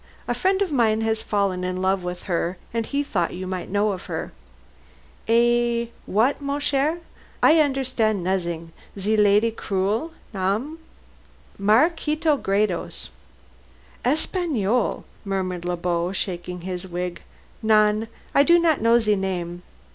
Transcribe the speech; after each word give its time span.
A 0.27 0.33
friend 0.33 0.63
of 0.63 0.71
mine 0.71 1.01
has 1.01 1.21
fallen 1.21 1.63
in 1.63 1.79
love 1.79 2.03
with 2.03 2.23
her, 2.23 2.57
and 2.73 2.87
he 2.87 3.03
thought 3.03 3.35
you 3.35 3.45
might 3.45 3.69
know 3.69 3.91
of 3.91 4.05
her." 4.05 4.31
"Eh, 5.27 5.89
wha 6.07 6.23
a 6.25 6.29
at, 6.29 6.41
mon 6.41 6.59
cher? 6.59 6.97
I 7.43 7.59
understands 7.59 8.23
nozzin'. 8.25 8.71
Ze 8.97 9.15
lady, 9.15 9.51
quel 9.51 10.11
nom?" 10.33 10.79
"Maraquito 11.59 12.35
Gredos." 12.35 13.09
"Espagnole," 14.03 15.05
murmured 15.23 15.65
Le 15.65 15.77
Beau, 15.77 16.11
shaking 16.11 16.61
his 16.61 16.87
wig. 16.87 17.21
"Non. 17.61 18.07
I 18.33 18.41
do 18.41 18.57
not 18.57 18.81
know 18.81 18.97
ze 18.97 19.15
name. 19.15 19.61